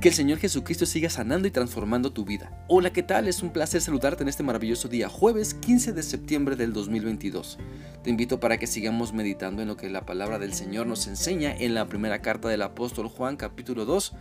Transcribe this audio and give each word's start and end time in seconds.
Que 0.00 0.10
el 0.10 0.14
Señor 0.14 0.38
Jesucristo 0.38 0.86
siga 0.86 1.10
sanando 1.10 1.48
y 1.48 1.50
transformando 1.50 2.12
tu 2.12 2.24
vida. 2.24 2.64
Hola, 2.68 2.92
¿qué 2.92 3.02
tal? 3.02 3.26
Es 3.26 3.42
un 3.42 3.50
placer 3.50 3.80
saludarte 3.80 4.22
en 4.22 4.28
este 4.28 4.44
maravilloso 4.44 4.86
día, 4.86 5.08
jueves 5.08 5.54
15 5.54 5.92
de 5.92 6.04
septiembre 6.04 6.54
del 6.54 6.72
2022. 6.72 7.58
Te 8.04 8.10
invito 8.10 8.38
para 8.38 8.58
que 8.58 8.68
sigamos 8.68 9.12
meditando 9.12 9.60
en 9.60 9.66
lo 9.66 9.76
que 9.76 9.90
la 9.90 10.06
palabra 10.06 10.38
del 10.38 10.54
Señor 10.54 10.86
nos 10.86 11.08
enseña 11.08 11.52
en 11.52 11.74
la 11.74 11.88
primera 11.88 12.22
carta 12.22 12.48
del 12.48 12.62
apóstol 12.62 13.08
Juan 13.08 13.36
capítulo 13.36 13.86
2. 13.86 14.12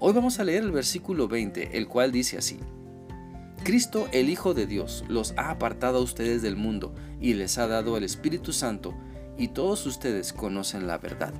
Hoy 0.00 0.12
vamos 0.12 0.38
a 0.38 0.44
leer 0.44 0.64
el 0.64 0.70
versículo 0.70 1.28
20, 1.28 1.78
el 1.78 1.88
cual 1.88 2.12
dice 2.12 2.36
así. 2.36 2.60
Cristo, 3.64 4.08
el 4.12 4.28
Hijo 4.28 4.52
de 4.52 4.66
Dios, 4.66 5.02
los 5.08 5.32
ha 5.38 5.48
apartado 5.48 5.96
a 5.96 6.02
ustedes 6.02 6.42
del 6.42 6.56
mundo 6.56 6.94
y 7.22 7.32
les 7.32 7.56
ha 7.56 7.66
dado 7.66 7.96
el 7.96 8.04
Espíritu 8.04 8.52
Santo, 8.52 8.92
y 9.38 9.48
todos 9.48 9.86
ustedes 9.86 10.34
conocen 10.34 10.86
la 10.86 10.98
verdad. 10.98 11.32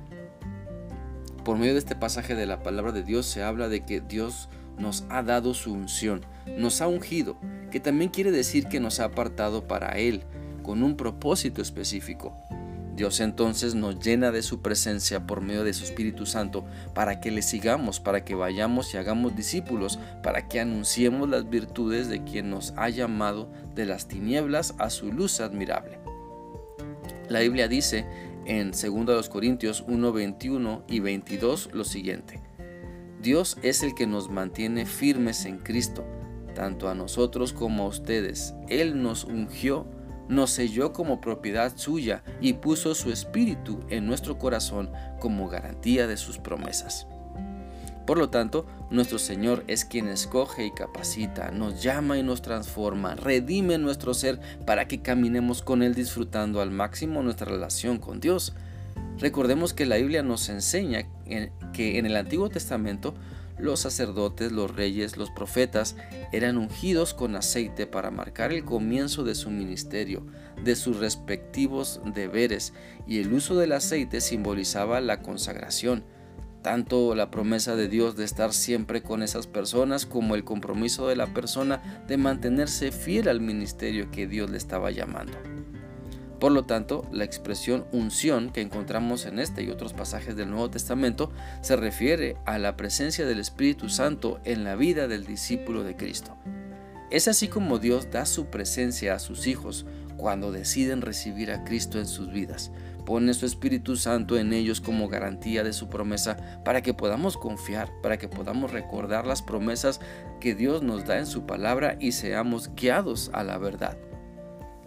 Por 1.43 1.57
medio 1.57 1.73
de 1.73 1.79
este 1.79 1.95
pasaje 1.95 2.35
de 2.35 2.45
la 2.45 2.63
palabra 2.63 2.93
de 2.93 3.03
Dios 3.03 3.25
se 3.25 3.43
habla 3.43 3.67
de 3.67 3.81
que 3.81 3.99
Dios 3.99 4.47
nos 4.77 5.03
ha 5.09 5.23
dado 5.23 5.53
su 5.53 5.73
unción, 5.73 6.25
nos 6.57 6.81
ha 6.81 6.87
ungido, 6.87 7.37
que 7.69 7.79
también 7.79 8.11
quiere 8.11 8.31
decir 8.31 8.67
que 8.67 8.79
nos 8.79 8.99
ha 8.99 9.05
apartado 9.05 9.67
para 9.67 9.97
Él, 9.97 10.23
con 10.63 10.83
un 10.83 10.95
propósito 10.95 11.61
específico. 11.61 12.33
Dios 12.95 13.19
entonces 13.19 13.73
nos 13.75 13.99
llena 13.99 14.31
de 14.31 14.43
su 14.43 14.61
presencia 14.61 15.25
por 15.25 15.41
medio 15.41 15.63
de 15.63 15.73
su 15.73 15.83
Espíritu 15.83 16.25
Santo 16.25 16.63
para 16.93 17.19
que 17.19 17.31
le 17.31 17.41
sigamos, 17.41 17.99
para 17.99 18.23
que 18.23 18.35
vayamos 18.35 18.93
y 18.93 18.97
hagamos 18.97 19.35
discípulos, 19.35 19.99
para 20.21 20.47
que 20.47 20.59
anunciemos 20.59 21.27
las 21.27 21.49
virtudes 21.49 22.07
de 22.07 22.23
quien 22.23 22.51
nos 22.51 22.73
ha 22.77 22.89
llamado 22.89 23.49
de 23.73 23.85
las 23.85 24.07
tinieblas 24.07 24.75
a 24.77 24.91
su 24.91 25.11
luz 25.11 25.39
admirable. 25.39 25.97
La 27.29 27.39
Biblia 27.39 27.67
dice 27.67 28.05
en 28.45 28.71
2 28.71 29.29
Corintios 29.29 29.83
1, 29.87 30.11
21 30.11 30.83
y 30.87 30.99
22 30.99 31.69
lo 31.73 31.83
siguiente. 31.83 32.41
Dios 33.21 33.57
es 33.61 33.83
el 33.83 33.95
que 33.95 34.05
nos 34.05 34.29
mantiene 34.29 34.85
firmes 34.85 35.45
en 35.45 35.59
Cristo, 35.59 36.03
tanto 36.55 36.89
a 36.89 36.95
nosotros 36.95 37.53
como 37.53 37.83
a 37.83 37.87
ustedes. 37.87 38.53
Él 38.67 39.01
nos 39.01 39.23
ungió, 39.23 39.87
nos 40.27 40.51
selló 40.51 40.91
como 40.91 41.21
propiedad 41.21 41.77
suya 41.77 42.23
y 42.41 42.53
puso 42.53 42.95
su 42.95 43.11
espíritu 43.11 43.79
en 43.89 44.05
nuestro 44.05 44.37
corazón 44.37 44.91
como 45.19 45.47
garantía 45.47 46.05
de 46.07 46.17
sus 46.17 46.37
promesas. 46.37 47.07
Por 48.05 48.17
lo 48.17 48.29
tanto, 48.29 48.65
nuestro 48.89 49.17
Señor 49.17 49.63
es 49.67 49.85
quien 49.85 50.07
escoge 50.07 50.65
y 50.65 50.71
capacita, 50.71 51.51
nos 51.51 51.81
llama 51.81 52.17
y 52.17 52.23
nos 52.23 52.41
transforma, 52.41 53.15
redime 53.15 53.77
nuestro 53.77 54.13
ser 54.13 54.39
para 54.65 54.87
que 54.87 55.01
caminemos 55.01 55.61
con 55.61 55.83
Él 55.83 55.95
disfrutando 55.95 56.61
al 56.61 56.71
máximo 56.71 57.23
nuestra 57.23 57.47
relación 57.49 57.99
con 57.99 58.19
Dios. 58.19 58.53
Recordemos 59.19 59.73
que 59.73 59.85
la 59.85 59.97
Biblia 59.97 60.21
nos 60.21 60.49
enseña 60.49 61.07
que 61.71 61.97
en 61.97 62.05
el 62.05 62.17
Antiguo 62.17 62.49
Testamento 62.49 63.13
los 63.57 63.79
sacerdotes, 63.79 64.51
los 64.51 64.75
reyes, 64.75 65.15
los 65.15 65.29
profetas 65.29 65.95
eran 66.31 66.57
ungidos 66.57 67.13
con 67.13 67.35
aceite 67.35 67.87
para 67.87 68.11
marcar 68.11 68.51
el 68.51 68.65
comienzo 68.65 69.23
de 69.23 69.35
su 69.35 69.49
ministerio, 69.49 70.25
de 70.63 70.75
sus 70.75 70.97
respectivos 70.97 72.01
deberes, 72.13 72.73
y 73.07 73.19
el 73.19 73.31
uso 73.31 73.55
del 73.55 73.71
aceite 73.71 74.19
simbolizaba 74.19 74.99
la 74.99 75.21
consagración 75.21 76.03
tanto 76.63 77.13
la 77.13 77.29
promesa 77.29 77.75
de 77.75 77.87
Dios 77.87 78.15
de 78.15 78.23
estar 78.23 78.53
siempre 78.53 79.03
con 79.03 79.21
esas 79.21 79.45
personas 79.45 80.07
como 80.07 80.33
el 80.33 80.43
compromiso 80.43 81.07
de 81.07 81.15
la 81.15 81.27
persona 81.27 82.03
de 82.07 82.17
mantenerse 82.17 82.91
fiel 82.91 83.27
al 83.27 83.41
ministerio 83.41 84.09
que 84.09 84.25
Dios 84.25 84.49
le 84.49 84.57
estaba 84.57 84.89
llamando. 84.89 85.33
Por 86.39 86.51
lo 86.51 86.65
tanto, 86.65 87.07
la 87.11 87.23
expresión 87.23 87.85
unción 87.91 88.51
que 88.51 88.61
encontramos 88.61 89.25
en 89.25 89.39
este 89.39 89.63
y 89.63 89.69
otros 89.69 89.93
pasajes 89.93 90.35
del 90.35 90.49
Nuevo 90.49 90.69
Testamento 90.69 91.31
se 91.61 91.75
refiere 91.75 92.35
a 92.45 92.57
la 92.57 92.75
presencia 92.75 93.25
del 93.25 93.39
Espíritu 93.39 93.87
Santo 93.87 94.41
en 94.43 94.63
la 94.63 94.75
vida 94.75 95.07
del 95.07 95.25
discípulo 95.25 95.83
de 95.83 95.95
Cristo. 95.95 96.35
Es 97.11 97.27
así 97.27 97.47
como 97.47 97.79
Dios 97.79 98.09
da 98.11 98.25
su 98.25 98.47
presencia 98.47 99.13
a 99.13 99.19
sus 99.19 99.47
hijos 99.47 99.85
cuando 100.17 100.51
deciden 100.51 101.01
recibir 101.01 101.51
a 101.51 101.63
Cristo 101.63 101.99
en 101.99 102.07
sus 102.07 102.31
vidas, 102.31 102.71
pone 103.05 103.33
su 103.33 103.45
Espíritu 103.45 103.95
Santo 103.95 104.37
en 104.37 104.53
ellos 104.53 104.81
como 104.81 105.07
garantía 105.07 105.63
de 105.63 105.73
su 105.73 105.89
promesa 105.89 106.61
para 106.63 106.81
que 106.81 106.93
podamos 106.93 107.37
confiar, 107.37 107.89
para 108.01 108.17
que 108.17 108.27
podamos 108.27 108.71
recordar 108.71 109.27
las 109.27 109.41
promesas 109.41 109.99
que 110.39 110.55
Dios 110.55 110.83
nos 110.83 111.05
da 111.05 111.19
en 111.19 111.25
su 111.25 111.45
palabra 111.45 111.97
y 111.99 112.13
seamos 112.13 112.73
guiados 112.75 113.29
a 113.33 113.43
la 113.43 113.57
verdad. 113.57 113.97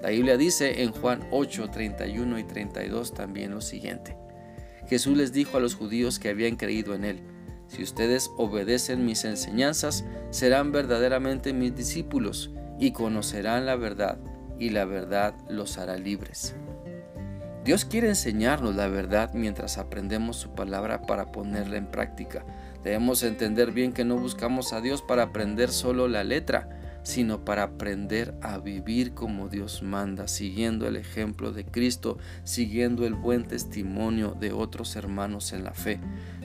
La 0.01 0.11
Biblia 0.11 0.37
dice 0.37 0.83
en 0.83 0.93
Juan 0.93 1.27
8, 1.31 1.71
31 1.71 2.39
y 2.39 2.45
32 2.45 3.15
también 3.15 3.53
lo 3.53 3.61
siguiente. 3.61 4.17
Jesús 4.89 5.17
les 5.17 5.33
dijo 5.33 5.57
a 5.57 5.61
los 5.61 5.75
judíos 5.75 6.19
que 6.19 6.29
habían 6.29 6.57
creído 6.57 6.95
en 6.95 7.05
Él, 7.05 7.21
si 7.69 7.83
ustedes 7.83 8.31
obedecen 8.37 9.05
mis 9.05 9.25
enseñanzas, 9.25 10.05
serán 10.31 10.71
verdaderamente 10.71 11.53
mis 11.53 11.75
discípulos 11.75 12.51
y 12.79 12.93
conocerán 12.93 13.67
la 13.67 13.77
verdad, 13.77 14.19
y 14.59 14.71
la 14.71 14.85
verdad 14.85 15.35
los 15.49 15.79
hará 15.79 15.97
libres. 15.97 16.55
Dios 17.67 17.85
quiere 17.85 18.07
enseñarnos 18.09 18.77
la 18.77 18.87
verdad 18.87 19.35
mientras 19.35 19.77
aprendemos 19.77 20.37
su 20.37 20.55
palabra 20.55 21.03
para 21.03 21.33
ponerla 21.33 21.77
en 21.79 21.91
práctica. 21.91 22.45
Debemos 22.85 23.25
entender 23.25 23.73
bien 23.73 23.93
que 23.93 24.05
no 24.05 24.17
buscamos 24.17 24.73
a 24.73 24.81
Dios 24.81 25.03
para 25.03 25.25
aprender 25.25 25.73
solo 25.73 26.07
la 26.07 26.23
letra, 26.23 26.69
sino 27.03 27.45
para 27.45 27.65
aprender 27.65 28.37
a 28.41 28.59
vivir 28.59 29.15
como 29.15 29.49
Dios 29.49 29.83
manda, 29.83 30.29
siguiendo 30.29 30.87
el 30.87 30.95
ejemplo 30.95 31.51
de 31.51 31.65
Cristo, 31.65 32.19
siguiendo 32.45 33.05
el 33.05 33.15
buen 33.15 33.49
testimonio 33.49 34.37
de 34.39 34.53
otros 34.53 34.95
hermanos 34.95 35.53
en 35.53 35.65
la 35.65 35.75
fe. 35.75 35.99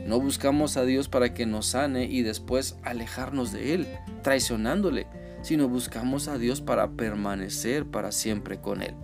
No 0.08 0.20
buscamos 0.20 0.76
a 0.76 0.86
Dios 0.86 1.08
para 1.08 1.36
que 1.36 1.46
nos 1.46 1.68
sane 1.68 2.06
y 2.06 2.24
después 2.24 2.80
alejarnos 2.82 3.52
de 3.52 3.76
Él, 3.76 3.88
traicionándole, 4.24 5.06
sino 5.44 5.70
buscamos 5.70 6.28
a 6.28 6.40
Dios 6.40 6.62
para 6.62 6.90
permanecer 6.90 7.86
para 7.86 8.12
siempre 8.12 8.60
con 8.60 8.82
Él. 8.82 8.96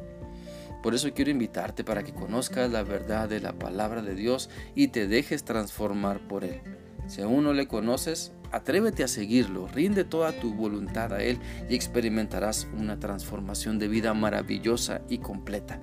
Por 0.81 0.93
eso 0.93 1.11
quiero 1.13 1.31
invitarte 1.31 1.83
para 1.83 2.03
que 2.03 2.13
conozcas 2.13 2.71
la 2.71 2.83
verdad 2.83 3.27
de 3.27 3.39
la 3.39 3.53
palabra 3.53 4.01
de 4.01 4.15
Dios 4.15 4.49
y 4.75 4.89
te 4.89 5.07
dejes 5.07 5.43
transformar 5.43 6.27
por 6.27 6.43
Él. 6.43 6.61
Si 7.07 7.21
aún 7.21 7.43
no 7.43 7.53
le 7.53 7.67
conoces, 7.67 8.31
atrévete 8.51 9.03
a 9.03 9.07
seguirlo, 9.07 9.67
rinde 9.67 10.03
toda 10.03 10.33
tu 10.33 10.53
voluntad 10.53 11.13
a 11.13 11.23
Él 11.23 11.39
y 11.69 11.75
experimentarás 11.75 12.67
una 12.77 12.99
transformación 12.99 13.79
de 13.79 13.87
vida 13.87 14.13
maravillosa 14.13 15.01
y 15.09 15.19
completa. 15.19 15.81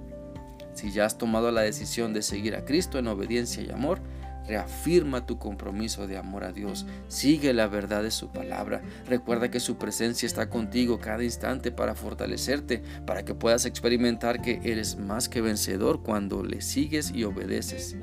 Si 0.74 0.90
ya 0.90 1.04
has 1.04 1.18
tomado 1.18 1.50
la 1.50 1.62
decisión 1.62 2.12
de 2.12 2.22
seguir 2.22 2.56
a 2.56 2.64
Cristo 2.64 2.98
en 2.98 3.08
obediencia 3.08 3.62
y 3.62 3.70
amor, 3.70 4.00
Reafirma 4.46 5.24
tu 5.24 5.38
compromiso 5.38 6.06
de 6.06 6.18
amor 6.18 6.44
a 6.44 6.52
Dios. 6.52 6.86
Sigue 7.08 7.54
la 7.54 7.66
verdad 7.66 8.02
de 8.02 8.10
su 8.10 8.30
palabra. 8.30 8.82
Recuerda 9.06 9.50
que 9.50 9.60
su 9.60 9.76
presencia 9.76 10.26
está 10.26 10.50
contigo 10.50 10.98
cada 10.98 11.24
instante 11.24 11.72
para 11.72 11.94
fortalecerte, 11.94 12.82
para 13.06 13.24
que 13.24 13.34
puedas 13.34 13.64
experimentar 13.64 14.42
que 14.42 14.60
eres 14.64 14.96
más 14.96 15.28
que 15.28 15.40
vencedor 15.40 16.02
cuando 16.02 16.42
le 16.42 16.60
sigues 16.60 17.10
y 17.14 17.24
obedeces. 17.24 17.96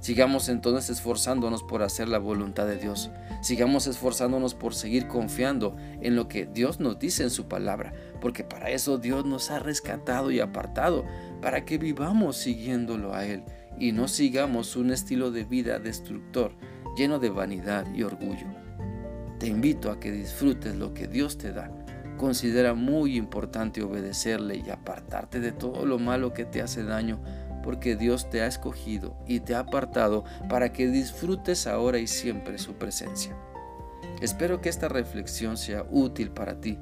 Sigamos 0.00 0.48
entonces 0.48 0.90
esforzándonos 0.90 1.62
por 1.62 1.84
hacer 1.84 2.08
la 2.08 2.18
voluntad 2.18 2.66
de 2.66 2.76
Dios. 2.76 3.10
Sigamos 3.40 3.86
esforzándonos 3.86 4.52
por 4.54 4.74
seguir 4.74 5.06
confiando 5.06 5.76
en 6.00 6.16
lo 6.16 6.26
que 6.26 6.44
Dios 6.44 6.80
nos 6.80 6.98
dice 6.98 7.22
en 7.22 7.30
su 7.30 7.46
palabra, 7.46 7.92
porque 8.20 8.42
para 8.42 8.70
eso 8.70 8.98
Dios 8.98 9.24
nos 9.24 9.52
ha 9.52 9.60
rescatado 9.60 10.32
y 10.32 10.40
apartado, 10.40 11.04
para 11.40 11.64
que 11.64 11.78
vivamos 11.78 12.36
siguiéndolo 12.36 13.14
a 13.14 13.26
Él 13.26 13.44
y 13.78 13.92
no 13.92 14.08
sigamos 14.08 14.76
un 14.76 14.90
estilo 14.90 15.30
de 15.30 15.44
vida 15.44 15.78
destructor 15.78 16.52
lleno 16.96 17.18
de 17.18 17.30
vanidad 17.30 17.86
y 17.94 18.02
orgullo. 18.02 18.46
Te 19.38 19.46
invito 19.46 19.90
a 19.90 19.98
que 19.98 20.12
disfrutes 20.12 20.76
lo 20.76 20.94
que 20.94 21.08
Dios 21.08 21.38
te 21.38 21.52
da. 21.52 21.70
Considera 22.16 22.74
muy 22.74 23.16
importante 23.16 23.82
obedecerle 23.82 24.62
y 24.64 24.70
apartarte 24.70 25.40
de 25.40 25.52
todo 25.52 25.86
lo 25.86 25.98
malo 25.98 26.32
que 26.32 26.44
te 26.44 26.62
hace 26.62 26.84
daño, 26.84 27.18
porque 27.64 27.96
Dios 27.96 28.30
te 28.30 28.42
ha 28.42 28.46
escogido 28.46 29.16
y 29.26 29.40
te 29.40 29.54
ha 29.54 29.60
apartado 29.60 30.24
para 30.48 30.72
que 30.72 30.88
disfrutes 30.88 31.66
ahora 31.66 31.98
y 31.98 32.06
siempre 32.06 32.58
su 32.58 32.74
presencia. 32.74 33.36
Espero 34.20 34.60
que 34.60 34.68
esta 34.68 34.88
reflexión 34.88 35.56
sea 35.56 35.84
útil 35.90 36.30
para 36.30 36.60
ti 36.60 36.78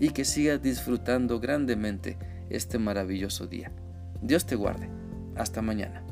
y 0.00 0.10
que 0.10 0.24
sigas 0.24 0.60
disfrutando 0.60 1.40
grandemente 1.40 2.18
este 2.50 2.78
maravilloso 2.78 3.46
día. 3.46 3.72
Dios 4.20 4.44
te 4.44 4.56
guarde. 4.56 4.90
Hasta 5.36 5.62
mañana. 5.62 6.03